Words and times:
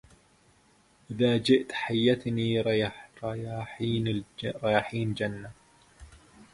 إذا 1.11 1.43
شئت 1.43 1.71
حيتني 1.71 2.61
رياحين 3.21 5.13
جنة 5.13 5.51